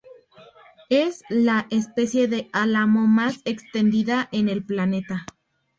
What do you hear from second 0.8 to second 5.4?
Es la especie de álamo más extendida en el planeta.